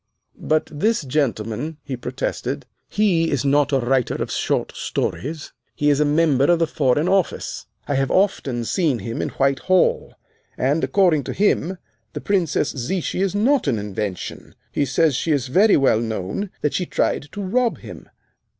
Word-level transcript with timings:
"But 0.39 0.67
this 0.71 1.03
gentleman," 1.03 1.77
he 1.83 1.95
protested, 1.95 2.65
"he 2.89 3.29
is 3.29 3.45
not 3.45 3.71
a 3.71 3.77
writer 3.77 4.15
of 4.15 4.31
short 4.31 4.71
stories; 4.75 5.53
he 5.75 5.91
is 5.91 5.99
a 5.99 6.05
member 6.05 6.45
of 6.45 6.57
the 6.57 6.65
Foreign 6.65 7.07
Office. 7.07 7.67
I 7.87 7.93
have 7.93 8.09
often 8.09 8.65
seen 8.65 8.97
him 8.97 9.21
in 9.21 9.29
Whitehall, 9.29 10.15
and, 10.57 10.83
according 10.83 11.23
to 11.25 11.33
him, 11.33 11.77
the 12.13 12.21
Princess 12.21 12.71
Zichy 12.73 13.21
is 13.21 13.35
not 13.35 13.67
an 13.67 13.77
invention. 13.77 14.55
He 14.71 14.85
says 14.85 15.15
she 15.15 15.33
is 15.33 15.49
very 15.49 15.77
well 15.77 15.99
known, 15.99 16.49
that 16.61 16.73
she 16.73 16.87
tried 16.87 17.27
to 17.33 17.41
rob 17.43 17.77
him." 17.77 18.09